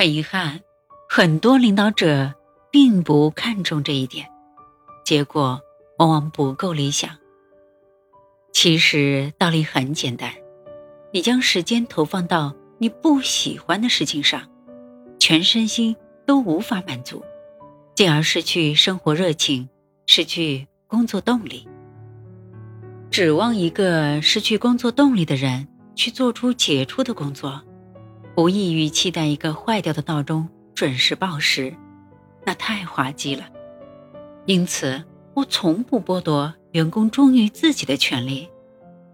[0.00, 0.58] 很遗憾，
[1.10, 2.32] 很多领导者
[2.70, 4.26] 并不看重这一点，
[5.04, 5.60] 结果
[5.98, 7.10] 往往不够理想。
[8.50, 10.32] 其实道理很简单，
[11.12, 14.40] 你将时间投放到你不喜欢的事情上，
[15.18, 15.94] 全身心
[16.24, 17.22] 都无法满足，
[17.94, 19.68] 进而失去生活热情，
[20.06, 21.68] 失去工作动力。
[23.10, 27.60] 指望一个失去工作动力的人去做出杰出的工作，
[28.36, 31.74] 无异于期待一个坏掉的闹钟准时报时，
[32.44, 33.44] 那太滑稽了。
[34.46, 35.02] 因此，
[35.34, 38.48] 我从不剥夺员工忠于自己的权利，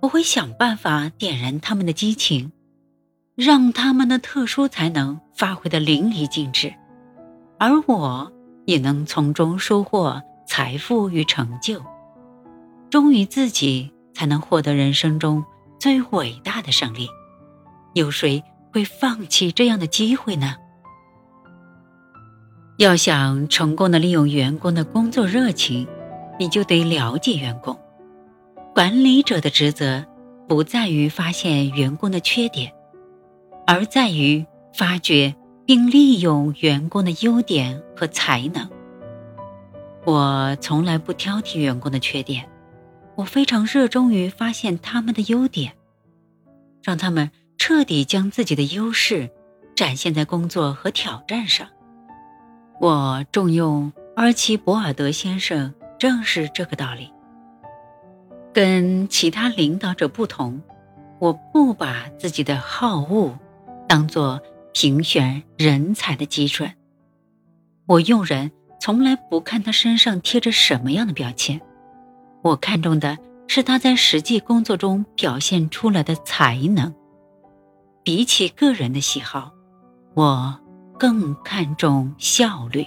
[0.00, 2.52] 我会想办法点燃他们的激情，
[3.34, 6.72] 让他们的特殊才能发挥的淋漓尽致，
[7.58, 8.30] 而我
[8.64, 11.82] 也能从中收获财富与成就。
[12.88, 15.44] 忠于自己，才能获得人生中
[15.80, 17.08] 最伟大的胜利。
[17.94, 18.42] 有谁
[18.76, 20.56] 会放弃这样的机会呢？
[22.76, 25.88] 要想成功的利用员工的工作热情，
[26.38, 27.74] 你就得了解员工。
[28.74, 30.04] 管理者的职责
[30.46, 32.70] 不在于发现员工的缺点，
[33.66, 35.34] 而在于发掘
[35.64, 38.68] 并利用员工的优点和才能。
[40.04, 42.46] 我从来不挑剔员工的缺点。
[43.14, 45.72] 我非常热衷于发现他们的优点，
[46.82, 47.30] 让他们
[47.68, 49.28] 彻底将自己的优势
[49.74, 51.66] 展现在工作和挑战上。
[52.80, 57.12] 我重用阿奇博尔德先生，正是这个道理。
[58.54, 60.62] 跟其他领导者不同，
[61.18, 63.36] 我不把自己的好恶
[63.88, 64.40] 当做
[64.72, 66.72] 评选人才的基准。
[67.86, 71.60] 我用人从来不看他身上贴着什么样的标签。
[72.42, 76.94] 我看重的是他在实际工作中表现出来的才能。
[78.06, 79.50] 比起个人的喜好，
[80.14, 80.56] 我
[80.96, 82.86] 更看重效率。